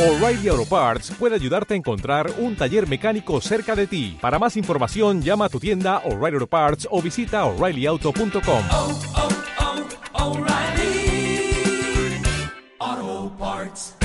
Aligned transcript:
O'Reilly 0.00 0.48
Auto 0.48 0.64
Parts 0.64 1.10
puede 1.18 1.34
ayudarte 1.34 1.74
a 1.74 1.76
encontrar 1.76 2.30
un 2.38 2.56
taller 2.56 2.88
mecánico 2.88 3.38
cerca 3.42 3.76
de 3.76 3.86
ti. 3.86 4.16
Para 4.18 4.38
más 4.38 4.56
información, 4.56 5.20
llama 5.20 5.44
a 5.44 5.48
tu 5.50 5.60
tienda 5.60 5.98
O'Reilly 6.06 6.36
Auto 6.36 6.46
Parts 6.46 6.88
o 6.90 7.02
visita 7.02 7.44
oreillyauto.com. 7.44 8.62
oh, 8.72 8.98
oh, 12.78 13.36
Parts. 13.38 13.98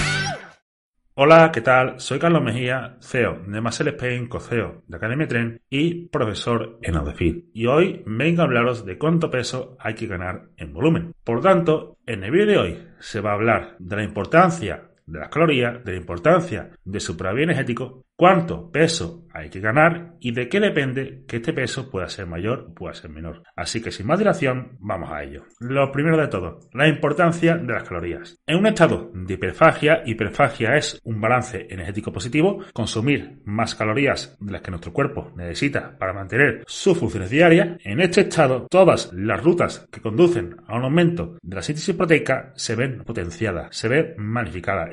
Hola, 1.13 1.49
¿qué 1.53 1.61
tal? 1.61 1.97
Soy 2.01 2.19
Carlos 2.19 2.43
Mejía, 2.43 2.97
CEO 2.99 3.43
de 3.47 3.61
Marcel 3.61 3.87
Spain, 3.87 4.27
co-CEO 4.27 4.83
de 4.85 4.97
Academia 4.97 5.29
Tren 5.29 5.61
y 5.69 6.09
profesor 6.09 6.77
en 6.81 6.97
Audefit. 6.97 7.45
Y 7.53 7.67
hoy 7.67 8.03
vengo 8.05 8.41
a 8.41 8.43
hablaros 8.43 8.85
de 8.85 8.97
cuánto 8.97 9.31
peso 9.31 9.77
hay 9.79 9.93
que 9.93 10.07
ganar 10.07 10.49
en 10.57 10.73
volumen. 10.73 11.13
Por 11.23 11.39
tanto, 11.39 11.95
en 12.05 12.25
el 12.25 12.31
vídeo 12.31 12.47
de 12.47 12.57
hoy 12.57 12.87
se 12.99 13.21
va 13.21 13.31
a 13.31 13.35
hablar 13.35 13.77
de 13.79 13.95
la 13.95 14.03
importancia 14.03 14.89
de 15.05 15.19
las 15.19 15.29
calorías, 15.29 15.83
de 15.83 15.91
la 15.91 15.97
importancia 15.97 16.71
de 16.83 16.99
su 16.99 17.17
energético, 17.43 18.04
cuánto 18.15 18.71
peso 18.71 19.25
hay 19.33 19.49
que 19.49 19.59
ganar 19.59 20.15
y 20.19 20.31
de 20.31 20.47
qué 20.47 20.59
depende 20.59 21.23
que 21.27 21.37
este 21.37 21.53
peso 21.53 21.89
pueda 21.89 22.07
ser 22.07 22.25
mayor 22.25 22.67
o 22.69 22.73
pueda 22.73 22.93
ser 22.93 23.09
menor. 23.09 23.43
Así 23.55 23.81
que 23.81 23.91
sin 23.91 24.07
más 24.07 24.19
dilación, 24.19 24.77
vamos 24.79 25.11
a 25.11 25.23
ello. 25.23 25.43
Lo 25.59 25.91
primero 25.91 26.17
de 26.17 26.27
todo, 26.27 26.59
la 26.73 26.87
importancia 26.87 27.57
de 27.57 27.73
las 27.73 27.83
calorías. 27.83 28.37
En 28.47 28.57
un 28.57 28.67
estado 28.67 29.11
de 29.13 29.33
hiperfagia, 29.33 30.03
hiperfagia 30.05 30.77
es 30.77 30.99
un 31.03 31.19
balance 31.19 31.67
energético 31.69 32.13
positivo, 32.13 32.63
consumir 32.73 33.41
más 33.43 33.75
calorías 33.75 34.37
de 34.39 34.53
las 34.53 34.61
que 34.61 34.71
nuestro 34.71 34.93
cuerpo 34.93 35.31
necesita 35.35 35.97
para 35.97 36.13
mantener 36.13 36.63
sus 36.65 36.97
funciones 36.97 37.29
diarias. 37.29 37.77
En 37.83 37.99
este 37.99 38.21
estado, 38.21 38.67
todas 38.69 39.11
las 39.13 39.43
rutas 39.43 39.87
que 39.91 40.01
conducen 40.01 40.55
a 40.67 40.77
un 40.77 40.83
aumento 40.83 41.37
de 41.41 41.55
la 41.55 41.61
síntesis 41.61 41.95
proteica 41.95 42.53
se 42.55 42.75
ven 42.75 43.03
potenciadas, 43.03 43.75
se 43.75 43.89
ven 43.89 44.13
magnificadas, 44.17 44.89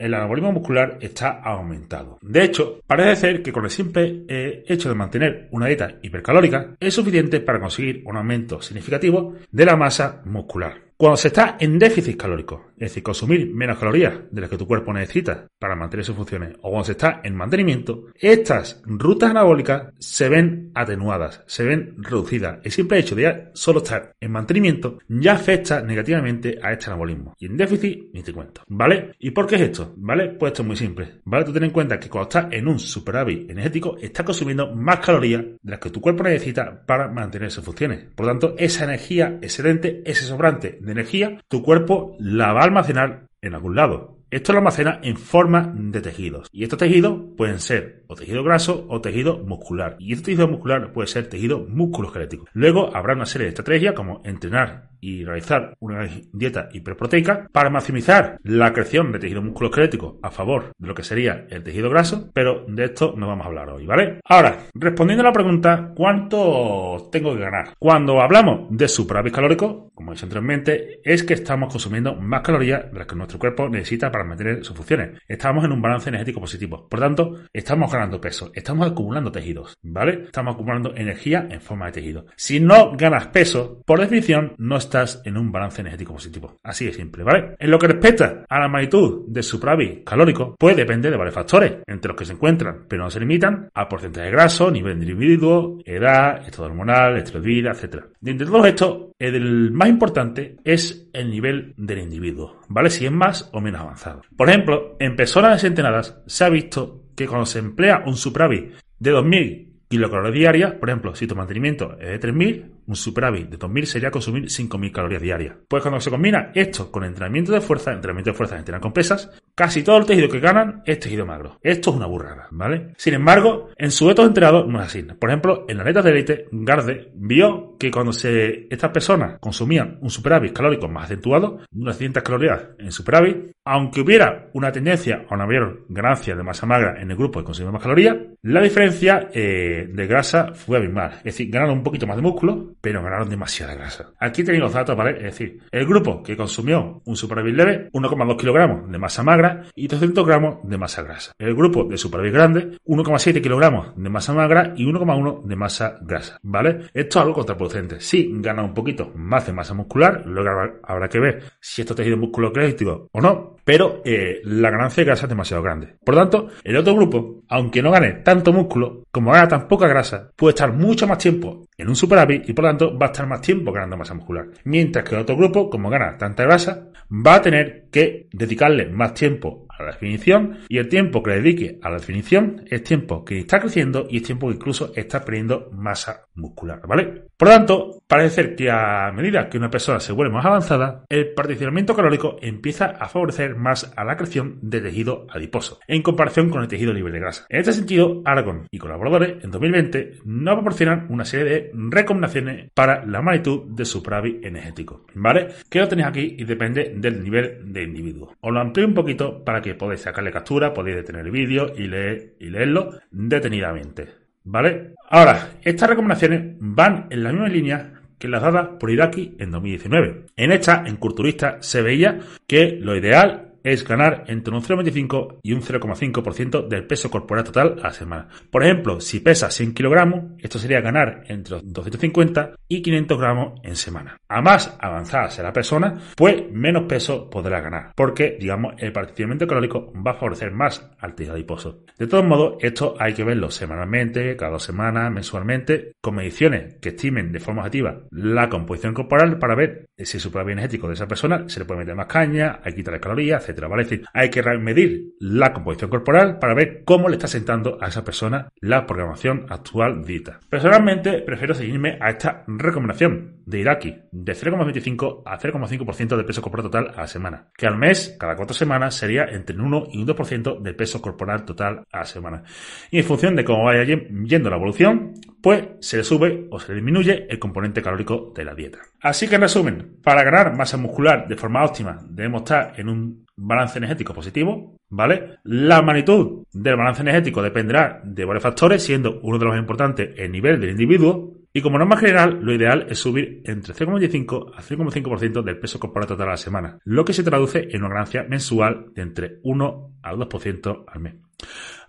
el 0.00 0.14
anabolismo 0.14 0.50
muscular 0.50 0.98
está 1.00 1.42
aumentado. 1.42 2.18
De 2.22 2.42
hecho, 2.42 2.80
parece 2.86 3.16
ser 3.16 3.42
que 3.42 3.52
con 3.52 3.64
el 3.64 3.70
simple 3.70 4.24
eh, 4.28 4.64
hecho 4.66 4.88
de 4.88 4.94
mantener 4.94 5.48
una 5.50 5.66
dieta 5.66 5.96
hipercalórica 6.02 6.74
es 6.80 6.94
suficiente 6.94 7.40
para 7.40 7.60
conseguir 7.60 8.02
un 8.06 8.16
aumento 8.16 8.62
significativo 8.62 9.34
de 9.52 9.64
la 9.66 9.76
masa 9.76 10.22
muscular. 10.24 10.89
Cuando 11.00 11.16
se 11.16 11.28
está 11.28 11.56
en 11.58 11.78
déficit 11.78 12.18
calórico, 12.18 12.72
es 12.74 12.90
decir, 12.90 13.02
consumir 13.02 13.50
menos 13.54 13.78
calorías 13.78 14.18
de 14.30 14.40
las 14.42 14.50
que 14.50 14.58
tu 14.58 14.66
cuerpo 14.66 14.92
necesita 14.92 15.46
para 15.58 15.74
mantener 15.74 16.04
sus 16.04 16.14
funciones, 16.14 16.56
o 16.60 16.68
cuando 16.68 16.84
se 16.84 16.92
está 16.92 17.22
en 17.24 17.34
mantenimiento, 17.34 18.08
estas 18.16 18.82
rutas 18.84 19.30
anabólicas 19.30 19.94
se 19.98 20.28
ven 20.28 20.70
atenuadas, 20.74 21.42
se 21.46 21.64
ven 21.64 21.94
reducidas. 21.96 22.58
El 22.62 22.70
simple 22.70 22.98
hecho 22.98 23.14
de 23.14 23.22
ya 23.22 23.50
solo 23.54 23.78
estar 23.78 24.12
en 24.20 24.30
mantenimiento 24.30 24.98
ya 25.08 25.32
afecta 25.32 25.80
negativamente 25.80 26.58
a 26.62 26.70
este 26.72 26.90
anabolismo. 26.90 27.34
Y 27.38 27.46
en 27.46 27.56
déficit, 27.56 28.10
ni 28.12 28.22
te 28.22 28.34
cuento. 28.34 28.60
¿Vale? 28.68 29.12
¿Y 29.20 29.30
por 29.30 29.46
qué 29.46 29.54
es 29.54 29.62
esto? 29.62 29.94
¿Vale? 29.96 30.28
Pues 30.28 30.52
esto 30.52 30.60
es 30.60 30.68
muy 30.68 30.76
simple. 30.76 31.20
¿Vale? 31.24 31.46
Tú 31.46 31.52
ten 31.54 31.64
en 31.64 31.70
cuenta 31.70 31.98
que 31.98 32.10
cuando 32.10 32.28
estás 32.28 32.52
en 32.52 32.68
un 32.68 32.78
superávit 32.78 33.50
energético, 33.50 33.96
estás 33.96 34.26
consumiendo 34.26 34.76
más 34.76 34.98
calorías 34.98 35.40
de 35.62 35.70
las 35.70 35.80
que 35.80 35.88
tu 35.88 36.02
cuerpo 36.02 36.24
necesita 36.24 36.84
para 36.84 37.08
mantener 37.08 37.50
sus 37.50 37.64
funciones. 37.64 38.04
Por 38.14 38.26
lo 38.26 38.32
tanto, 38.32 38.54
esa 38.58 38.84
energía 38.84 39.38
excedente, 39.40 40.02
ese 40.04 40.26
sobrante 40.26 40.78
de 40.90 41.00
energía, 41.00 41.40
tu 41.48 41.62
cuerpo 41.62 42.16
la 42.18 42.52
va 42.52 42.60
a 42.60 42.64
almacenar 42.64 43.26
en 43.40 43.54
algún 43.54 43.76
lado. 43.76 44.19
Esto 44.30 44.52
lo 44.52 44.58
almacena 44.58 45.00
en 45.02 45.16
forma 45.16 45.72
de 45.74 46.00
tejidos. 46.00 46.48
Y 46.52 46.62
estos 46.62 46.78
tejidos 46.78 47.20
pueden 47.36 47.58
ser 47.58 48.04
o 48.06 48.14
tejido 48.14 48.44
graso 48.44 48.86
o 48.88 49.00
tejido 49.00 49.38
muscular. 49.38 49.96
Y 49.98 50.12
este 50.12 50.26
tejido 50.26 50.46
muscular 50.46 50.92
puede 50.92 51.08
ser 51.08 51.28
tejido 51.28 51.66
musculoesquelético. 51.68 52.46
Luego 52.52 52.94
habrá 52.94 53.14
una 53.14 53.26
serie 53.26 53.46
de 53.46 53.50
estrategias 53.50 53.94
como 53.94 54.22
entrenar 54.24 54.90
y 55.00 55.24
realizar 55.24 55.74
una 55.80 56.06
dieta 56.32 56.68
hiperproteica 56.72 57.48
para 57.52 57.70
maximizar 57.70 58.38
la 58.42 58.72
creación 58.72 59.12
de 59.12 59.18
tejido 59.18 59.42
musculoesquelético 59.42 60.18
a 60.22 60.30
favor 60.30 60.72
de 60.78 60.86
lo 60.86 60.94
que 60.94 61.02
sería 61.02 61.46
el 61.50 61.62
tejido 61.62 61.90
graso, 61.90 62.30
pero 62.34 62.64
de 62.68 62.84
esto 62.84 63.14
no 63.16 63.26
vamos 63.26 63.46
a 63.46 63.48
hablar 63.48 63.70
hoy, 63.70 63.86
¿vale? 63.86 64.20
Ahora, 64.24 64.58
respondiendo 64.74 65.22
a 65.22 65.28
la 65.28 65.32
pregunta, 65.32 65.92
¿cuánto 65.96 67.08
tengo 67.10 67.34
que 67.34 67.40
ganar? 67.40 67.74
Cuando 67.78 68.20
hablamos 68.20 68.66
de 68.70 68.88
superávit 68.88 69.34
calórico, 69.34 69.90
como 69.94 70.12
he 70.12 70.14
dicho 70.14 70.26
anteriormente, 70.26 71.00
es 71.04 71.22
que 71.22 71.34
estamos 71.34 71.70
consumiendo 71.70 72.14
más 72.14 72.42
calorías 72.42 72.90
de 72.92 72.98
las 72.98 73.06
que 73.06 73.16
nuestro 73.16 73.38
cuerpo 73.38 73.68
necesita 73.68 74.10
para 74.10 74.19
mantener 74.24 74.64
sus 74.64 74.76
funciones. 74.76 75.20
Estamos 75.26 75.64
en 75.64 75.72
un 75.72 75.82
balance 75.82 76.08
energético 76.08 76.40
positivo. 76.40 76.88
Por 76.88 77.00
tanto, 77.00 77.38
estamos 77.52 77.92
ganando 77.92 78.20
peso, 78.20 78.50
estamos 78.54 78.90
acumulando 78.90 79.32
tejidos, 79.32 79.78
¿vale? 79.82 80.24
Estamos 80.24 80.54
acumulando 80.54 80.94
energía 80.96 81.46
en 81.50 81.60
forma 81.60 81.86
de 81.86 81.92
tejido. 81.92 82.26
Si 82.36 82.60
no 82.60 82.96
ganas 82.96 83.28
peso, 83.28 83.82
por 83.86 84.00
definición, 84.00 84.54
no 84.58 84.76
estás 84.76 85.22
en 85.24 85.36
un 85.36 85.52
balance 85.52 85.80
energético 85.80 86.14
positivo. 86.14 86.56
Así 86.62 86.86
de 86.86 86.92
simple, 86.92 87.24
¿vale? 87.24 87.54
En 87.58 87.70
lo 87.70 87.78
que 87.78 87.88
respecta 87.88 88.44
a 88.48 88.58
la 88.58 88.68
magnitud 88.68 89.24
de 89.28 89.42
superávit 89.42 90.04
calórico, 90.04 90.56
puede 90.58 90.76
depender 90.76 91.10
de 91.10 91.16
varios 91.16 91.34
factores, 91.34 91.74
entre 91.86 92.08
los 92.08 92.18
que 92.18 92.24
se 92.24 92.32
encuentran, 92.32 92.86
pero 92.88 93.04
no 93.04 93.10
se 93.10 93.20
limitan 93.20 93.70
a 93.74 93.88
porcentaje 93.88 94.26
de 94.26 94.32
graso, 94.32 94.70
nivel 94.70 94.98
de 94.98 95.06
individuo, 95.06 95.78
edad, 95.84 96.46
estado 96.46 96.66
hormonal, 96.66 97.16
estilo 97.16 97.40
de 97.40 97.46
vida, 97.46 97.70
etc. 97.72 98.04
De 98.20 98.30
entre 98.30 98.46
todos 98.46 98.66
estos, 98.66 99.09
el 99.20 99.70
más 99.70 99.88
importante 99.88 100.56
es 100.64 101.08
el 101.12 101.30
nivel 101.30 101.74
del 101.76 101.98
individuo, 101.98 102.58
¿vale? 102.68 102.90
Si 102.90 103.04
es 103.04 103.12
más 103.12 103.50
o 103.52 103.60
menos 103.60 103.82
avanzado. 103.82 104.22
Por 104.36 104.48
ejemplo, 104.48 104.96
en 104.98 105.14
personas 105.14 105.52
desentenadas 105.52 106.20
se 106.26 106.44
ha 106.44 106.48
visto 106.48 107.04
que 107.14 107.28
cuando 107.28 107.46
se 107.46 107.58
emplea 107.58 108.02
un 108.06 108.16
superávit 108.16 108.72
de 108.98 109.10
2000 109.10 109.70
kilocalorías 109.88 110.34
diarias, 110.34 110.72
por 110.74 110.88
ejemplo, 110.88 111.14
si 111.14 111.26
tu 111.26 111.36
mantenimiento 111.36 111.98
es 112.00 112.08
de 112.08 112.18
3000, 112.18 112.66
un 112.90 112.96
superávit 112.96 113.48
de 113.48 113.56
2000 113.56 113.86
sería 113.86 114.10
consumir 114.10 114.50
5000 114.50 114.92
calorías 114.92 115.22
diarias. 115.22 115.54
Pues 115.68 115.80
cuando 115.80 116.00
se 116.00 116.10
combina 116.10 116.50
esto 116.54 116.90
con 116.90 117.04
entrenamiento 117.04 117.52
de 117.52 117.60
fuerza, 117.60 117.92
entrenamiento 117.92 118.32
de 118.32 118.36
fuerza 118.36 118.58
entrenar 118.58 118.80
con 118.80 118.92
pesas, 118.92 119.30
casi 119.54 119.84
todo 119.84 119.98
el 119.98 120.06
tejido 120.06 120.28
que 120.28 120.40
ganan 120.40 120.82
es 120.84 120.98
tejido 120.98 121.24
magro. 121.24 121.58
Esto 121.62 121.90
es 121.90 121.96
una 121.96 122.06
burrada, 122.06 122.48
¿vale? 122.50 122.94
Sin 122.96 123.14
embargo, 123.14 123.68
en 123.76 123.92
sujetos 123.92 124.26
entrenados 124.26 124.66
no 124.66 124.80
es 124.80 124.86
así. 124.86 125.02
Por 125.02 125.30
ejemplo, 125.30 125.66
en 125.68 125.78
neta 125.78 126.02
de 126.02 126.10
élite, 126.10 126.48
Garde 126.50 127.12
vio 127.14 127.76
que 127.78 127.92
cuando 127.92 128.12
se, 128.12 128.66
estas 128.68 128.90
personas 128.90 129.38
consumían 129.38 129.98
un 130.00 130.10
superávit 130.10 130.52
calórico 130.52 130.88
más 130.88 131.04
acentuado, 131.04 131.60
unas 131.72 131.94
200 131.94 132.22
calorías 132.24 132.60
en 132.78 132.90
superávit, 132.90 133.52
aunque 133.64 134.00
hubiera 134.00 134.50
una 134.54 134.72
tendencia 134.72 135.26
a 135.28 135.34
una 135.34 135.46
mayor 135.46 135.84
ganancia 135.88 136.34
de 136.34 136.42
masa 136.42 136.66
magra 136.66 137.00
en 137.00 137.10
el 137.10 137.16
grupo 137.16 137.38
que 137.38 137.44
consumía 137.44 137.70
más 137.70 137.82
calorías, 137.82 138.16
la 138.42 138.62
diferencia 138.62 139.28
eh, 139.32 139.88
de 139.92 140.06
grasa 140.06 140.54
fue 140.54 140.78
abismal. 140.78 141.12
Es 141.18 141.24
decir, 141.24 141.50
ganaron 141.50 141.78
un 141.78 141.84
poquito 141.84 142.06
más 142.06 142.16
de 142.16 142.22
músculo, 142.22 142.74
pero 142.80 143.02
ganaron 143.02 143.28
demasiada 143.28 143.74
grasa. 143.74 144.10
Aquí 144.18 144.44
tenéis 144.44 144.62
los 144.62 144.72
datos, 144.72 144.96
¿vale? 144.96 145.16
Es 145.18 145.22
decir, 145.22 145.62
el 145.70 145.86
grupo 145.86 146.22
que 146.22 146.36
consumió 146.36 147.02
un 147.04 147.16
superávit 147.16 147.54
leve, 147.54 147.90
1,2 147.92 148.36
kilogramos 148.36 148.90
de 148.90 148.98
masa 148.98 149.22
magra 149.22 149.64
y 149.74 149.88
200 149.88 150.26
gramos 150.26 150.58
de 150.64 150.78
masa 150.78 151.02
grasa. 151.02 151.32
El 151.38 151.54
grupo 151.54 151.84
de 151.84 151.98
superávit 151.98 152.32
grande, 152.32 152.78
1,7 152.86 153.42
kilogramos 153.42 153.94
de 153.96 154.10
masa 154.10 154.32
magra 154.32 154.72
y 154.76 154.84
1,1 154.84 155.44
de 155.44 155.56
masa 155.56 155.98
grasa, 156.00 156.38
¿vale? 156.42 156.90
Esto 156.94 157.18
es 157.18 157.22
algo 157.22 157.34
contraproducente. 157.34 158.00
Sí, 158.00 158.30
gana 158.34 158.62
un 158.62 158.74
poquito 158.74 159.12
más 159.14 159.46
de 159.46 159.52
masa 159.52 159.74
muscular, 159.74 160.22
luego 160.26 160.50
habrá 160.82 161.08
que 161.08 161.20
ver 161.20 161.42
si 161.60 161.82
esto 161.82 161.94
tejido 161.94 162.16
musculoesquelético 162.16 163.08
o 163.12 163.20
no, 163.20 163.56
pero 163.64 164.02
eh, 164.04 164.40
la 164.44 164.70
ganancia 164.70 165.02
de 165.02 165.06
grasa 165.06 165.26
es 165.26 165.28
demasiado 165.28 165.62
grande. 165.62 165.96
Por 166.04 166.14
lo 166.14 166.20
tanto, 166.22 166.48
el 166.64 166.76
otro 166.76 166.94
grupo, 166.94 167.42
aunque 167.48 167.82
no 167.82 167.90
gane 167.90 168.14
tanto 168.24 168.52
músculo, 168.52 169.04
como 169.10 169.32
gana 169.32 169.48
tan 169.48 169.68
poca 169.68 169.86
grasa, 169.86 170.30
puede 170.36 170.54
estar 170.54 170.72
mucho 170.72 171.06
más 171.06 171.18
tiempo 171.18 171.66
en 171.76 171.88
un 171.88 171.96
superávit 171.96 172.48
y 172.48 172.52
por 172.52 172.64
tanto 172.70 172.98
va 172.98 173.06
a 173.06 173.10
estar 173.10 173.26
más 173.26 173.40
tiempo 173.40 173.72
ganando 173.72 173.96
masa 173.96 174.14
muscular. 174.14 174.48
Mientras 174.64 175.04
que 175.04 175.14
el 175.14 175.22
otro 175.22 175.36
grupo, 175.36 175.70
como 175.70 175.90
gana 175.90 176.16
tanta 176.16 176.44
grasa, 176.44 176.88
va 177.10 177.36
a 177.36 177.42
tener 177.42 177.88
que 177.90 178.28
dedicarle 178.32 178.86
más 178.86 179.14
tiempo 179.14 179.66
a 179.68 179.82
la 179.82 179.92
definición 179.92 180.58
y 180.68 180.78
el 180.78 180.88
tiempo 180.88 181.22
que 181.22 181.30
le 181.30 181.36
dedique 181.36 181.78
a 181.82 181.90
la 181.90 181.96
definición 181.96 182.64
es 182.68 182.84
tiempo 182.84 183.24
que 183.24 183.40
está 183.40 183.60
creciendo 183.60 184.06
y 184.08 184.18
es 184.18 184.22
tiempo 184.22 184.48
que 184.48 184.54
incluso 184.54 184.92
está 184.94 185.24
perdiendo 185.24 185.70
masa 185.72 186.26
muscular, 186.34 186.80
¿vale? 186.86 187.24
Por 187.36 187.48
lo 187.48 187.54
tanto, 187.54 187.99
parece 188.10 188.56
que 188.56 188.68
a 188.72 189.12
medida 189.12 189.48
que 189.48 189.56
una 189.56 189.70
persona 189.70 190.00
se 190.00 190.12
vuelve 190.12 190.34
más 190.34 190.44
avanzada, 190.44 191.04
el 191.08 191.32
particionamiento 191.32 191.94
calórico 191.94 192.38
empieza 192.42 192.86
a 192.86 193.08
favorecer 193.08 193.54
más 193.54 193.92
a 193.96 194.02
la 194.02 194.16
creación 194.16 194.58
de 194.62 194.80
tejido 194.80 195.28
adiposo, 195.30 195.78
en 195.86 196.02
comparación 196.02 196.50
con 196.50 196.60
el 196.60 196.66
tejido 196.66 196.92
libre 196.92 197.12
de 197.12 197.20
grasa. 197.20 197.46
En 197.48 197.60
este 197.60 197.72
sentido, 197.72 198.20
Aragon 198.24 198.66
y 198.72 198.78
colaboradores 198.78 199.44
en 199.44 199.52
2020 199.52 200.14
nos 200.24 200.54
proporcionan 200.54 201.06
una 201.08 201.24
serie 201.24 201.44
de 201.44 201.70
recomendaciones 201.72 202.70
para 202.74 203.06
la 203.06 203.22
magnitud 203.22 203.70
de 203.76 203.84
superávit 203.84 204.44
energético, 204.44 205.06
¿vale? 205.14 205.46
Que 205.70 205.78
lo 205.78 205.86
tenéis 205.86 206.08
aquí 206.08 206.34
y 206.36 206.42
depende 206.42 206.92
del 206.96 207.22
nivel 207.22 207.72
de 207.72 207.84
individuo. 207.84 208.34
Os 208.40 208.52
lo 208.52 208.60
amplío 208.60 208.88
un 208.88 208.94
poquito 208.94 209.44
para 209.44 209.62
que 209.62 209.76
podáis 209.76 210.00
sacarle 210.00 210.32
captura, 210.32 210.74
podéis 210.74 210.96
detener 210.96 211.26
el 211.26 211.30
vídeo 211.30 211.72
y, 211.76 211.86
leer, 211.86 212.34
y 212.40 212.50
leerlo 212.50 212.90
detenidamente. 213.12 214.08
¿Vale? 214.42 214.94
Ahora, 215.10 215.50
estas 215.62 215.90
recomendaciones 215.90 216.56
van 216.58 217.06
en 217.10 217.22
la 217.22 217.30
misma 217.30 217.48
línea 217.48 217.99
que 218.20 218.28
las 218.28 218.42
dadas 218.42 218.68
por 218.78 218.90
Iraki 218.90 219.34
en 219.38 219.50
2019. 219.50 220.26
En 220.36 220.52
esta, 220.52 220.84
en 220.86 220.96
Culturista, 220.96 221.56
se 221.60 221.80
veía 221.80 222.20
que 222.46 222.78
lo 222.78 222.94
ideal 222.94 223.49
es 223.62 223.86
ganar 223.86 224.24
entre 224.28 224.54
un 224.54 224.62
0,25 224.62 225.38
y 225.42 225.52
un 225.52 225.62
0,5% 225.62 226.68
del 226.68 226.86
peso 226.86 227.10
corporal 227.10 227.44
total 227.44 227.76
a 227.80 227.88
la 227.88 227.92
semana. 227.92 228.28
Por 228.50 228.64
ejemplo, 228.64 229.00
si 229.00 229.20
pesa 229.20 229.50
100 229.50 229.74
kilogramos, 229.74 230.32
esto 230.38 230.58
sería 230.58 230.80
ganar 230.80 231.24
entre 231.28 231.60
250 231.62 232.54
y 232.68 232.82
500 232.82 233.18
gramos 233.18 233.60
en 233.62 233.76
semana. 233.76 234.16
A 234.28 234.40
más 234.40 234.76
avanzada 234.80 235.30
sea 235.30 235.44
la 235.44 235.52
persona, 235.52 235.98
pues 236.16 236.50
menos 236.52 236.84
peso 236.84 237.28
podrá 237.28 237.60
ganar, 237.60 237.92
porque, 237.94 238.36
digamos, 238.38 238.74
el 238.78 238.92
particionamiento 238.92 239.46
calórico 239.46 239.92
va 239.94 240.12
a 240.12 240.14
favorecer 240.14 240.52
más 240.52 240.90
al 240.98 241.14
tejido 241.14 241.34
adiposo. 241.34 241.84
De 241.98 242.06
todos 242.06 242.24
modos, 242.24 242.56
esto 242.60 242.94
hay 242.98 243.14
que 243.14 243.24
verlo 243.24 243.50
semanalmente, 243.50 244.36
cada 244.36 244.52
dos 244.52 244.62
semanas, 244.62 245.10
mensualmente, 245.10 245.92
con 246.00 246.14
mediciones 246.14 246.76
que 246.80 246.90
estimen 246.90 247.32
de 247.32 247.40
forma 247.40 247.62
objetiva 247.62 248.00
la 248.10 248.48
composición 248.48 248.94
corporal 248.94 249.38
para 249.38 249.54
ver 249.54 249.86
si 249.98 250.18
su 250.18 250.30
plan 250.30 250.48
energético 250.48 250.88
de 250.88 250.94
esa 250.94 251.08
persona 251.08 251.48
se 251.48 251.60
le 251.60 251.66
puede 251.66 251.80
meter 251.80 251.94
más 251.94 252.06
caña, 252.06 252.60
hay 252.62 252.72
que 252.72 252.76
quitarle 252.76 253.00
calorías, 253.00 253.44
etcétera. 253.50 253.68
¿vale? 253.68 253.82
Es 253.82 253.90
decir, 253.90 254.06
hay 254.12 254.30
que 254.30 254.42
medir 254.58 255.14
la 255.20 255.52
composición 255.52 255.90
corporal 255.90 256.38
para 256.38 256.54
ver 256.54 256.82
cómo 256.84 257.08
le 257.08 257.16
está 257.16 257.26
sentando 257.26 257.78
a 257.80 257.88
esa 257.88 258.04
persona 258.04 258.48
la 258.60 258.86
programación 258.86 259.46
actual 259.48 260.04
dita. 260.04 260.40
Personalmente, 260.48 261.22
prefiero 261.22 261.54
seguirme 261.54 261.98
a 262.00 262.10
esta 262.10 262.44
recomendación 262.46 263.40
de 263.46 263.60
Iraki, 263.60 263.96
de 264.12 264.32
0,25 264.32 265.22
a 265.24 265.38
0,5% 265.38 266.16
del 266.16 266.24
peso 266.24 266.42
corporal 266.42 266.66
total 266.66 266.92
a 266.96 267.00
la 267.02 267.06
semana, 267.06 267.48
que 267.56 267.66
al 267.66 267.76
mes, 267.76 268.16
cada 268.18 268.36
cuatro 268.36 268.54
semanas, 268.54 268.94
sería 268.94 269.24
entre 269.24 269.56
un 269.56 269.62
1 269.62 269.88
y 269.92 269.98
un 270.02 270.06
2% 270.06 270.60
del 270.60 270.76
peso 270.76 271.02
corporal 271.02 271.44
total 271.44 271.84
a 271.90 271.98
la 271.98 272.04
semana. 272.04 272.42
Y 272.90 272.98
en 272.98 273.04
función 273.04 273.36
de 273.36 273.44
cómo 273.44 273.64
vaya 273.64 273.84
yendo 273.84 274.50
la 274.50 274.56
evolución, 274.56 275.14
pues 275.42 275.64
se 275.80 275.98
le 275.98 276.04
sube 276.04 276.46
o 276.50 276.60
se 276.60 276.68
le 276.68 276.76
disminuye 276.76 277.26
el 277.28 277.38
componente 277.38 277.82
calórico 277.82 278.32
de 278.34 278.44
la 278.44 278.54
dieta. 278.54 278.78
Así 279.00 279.26
que 279.26 279.36
en 279.36 279.40
resumen, 279.40 279.96
para 280.02 280.22
ganar 280.22 280.56
masa 280.56 280.76
muscular 280.76 281.26
de 281.26 281.36
forma 281.36 281.64
óptima 281.64 281.98
debemos 282.08 282.42
estar 282.42 282.78
en 282.78 282.88
un 282.88 283.26
balance 283.40 283.78
energético 283.78 284.14
positivo, 284.14 284.76
¿vale? 284.88 285.38
La 285.44 285.82
magnitud 285.82 286.44
del 286.52 286.76
balance 286.76 287.02
energético 287.02 287.42
dependerá 287.42 288.00
de 288.04 288.24
varios 288.24 288.42
factores, 288.42 288.82
siendo 288.82 289.20
uno 289.22 289.38
de 289.38 289.44
los 289.46 289.56
importantes 289.56 290.10
el 290.16 290.30
nivel 290.30 290.60
del 290.60 290.70
individuo, 290.70 291.34
y 291.52 291.62
como 291.62 291.78
norma 291.78 291.96
general, 291.96 292.38
lo 292.42 292.54
ideal 292.54 292.86
es 292.88 292.98
subir 292.98 293.42
entre 293.44 293.74
0,25 293.74 294.52
a 294.54 294.62
0,5% 294.62 295.42
del 295.42 295.58
peso 295.58 295.80
corporal 295.80 296.06
total 296.06 296.28
a 296.28 296.32
la 296.32 296.36
semana, 296.36 296.78
lo 296.84 297.04
que 297.04 297.12
se 297.12 297.24
traduce 297.24 297.68
en 297.70 297.82
una 297.82 297.94
ganancia 297.94 298.22
mensual 298.24 298.92
de 298.94 299.02
entre 299.02 299.38
1 299.42 299.96
al 300.02 300.16
2% 300.16 300.84
al 300.86 301.00
mes. 301.00 301.14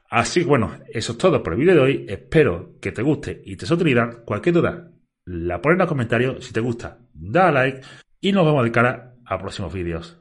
Así 0.09 0.42
que 0.42 0.48
bueno, 0.48 0.71
eso 0.89 1.12
es 1.12 1.18
todo 1.18 1.44
por 1.44 1.53
el 1.53 1.59
vídeo 1.59 1.75
de 1.75 1.80
hoy. 1.80 2.06
Espero 2.09 2.74
que 2.81 2.92
te 2.92 3.01
guste 3.01 3.42
y 3.45 3.56
te 3.56 3.65
sea 3.65 3.75
utilidad. 3.75 4.24
Cualquier 4.25 4.56
duda, 4.56 4.92
la 5.25 5.62
pones 5.62 5.75
en 5.75 5.80
los 5.80 5.88
comentarios. 5.88 6.44
Si 6.44 6.51
te 6.51 6.59
gusta, 6.59 6.98
da 7.13 7.51
like 7.51 7.81
y 8.19 8.31
nos 8.31 8.45
vemos 8.45 8.63
de 8.63 8.71
cara 8.71 9.13
a 9.25 9.38
próximos 9.38 9.71
vídeos. 9.71 10.20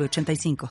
85 0.00 0.56